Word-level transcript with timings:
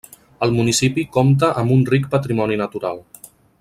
El 0.45 0.53
municipi 0.55 1.03
compta 1.17 1.51
amb 1.63 1.75
un 1.77 1.87
ric 1.93 2.11
patrimoni 2.17 2.61
natural. 2.67 3.07